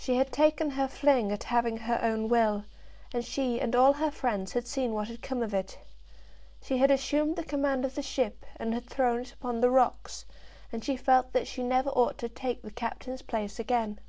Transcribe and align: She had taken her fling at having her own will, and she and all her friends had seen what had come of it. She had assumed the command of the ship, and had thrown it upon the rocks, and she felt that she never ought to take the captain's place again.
She 0.00 0.16
had 0.16 0.32
taken 0.32 0.70
her 0.70 0.88
fling 0.88 1.30
at 1.30 1.44
having 1.44 1.76
her 1.76 2.00
own 2.02 2.26
will, 2.26 2.64
and 3.14 3.24
she 3.24 3.60
and 3.60 3.76
all 3.76 3.92
her 3.92 4.10
friends 4.10 4.54
had 4.54 4.66
seen 4.66 4.92
what 4.92 5.06
had 5.06 5.22
come 5.22 5.40
of 5.40 5.54
it. 5.54 5.78
She 6.60 6.78
had 6.78 6.90
assumed 6.90 7.36
the 7.36 7.44
command 7.44 7.84
of 7.84 7.94
the 7.94 8.02
ship, 8.02 8.44
and 8.56 8.74
had 8.74 8.90
thrown 8.90 9.20
it 9.20 9.32
upon 9.32 9.60
the 9.60 9.70
rocks, 9.70 10.24
and 10.72 10.84
she 10.84 10.96
felt 10.96 11.32
that 11.32 11.46
she 11.46 11.62
never 11.62 11.90
ought 11.90 12.18
to 12.18 12.28
take 12.28 12.62
the 12.62 12.72
captain's 12.72 13.22
place 13.22 13.60
again. 13.60 14.00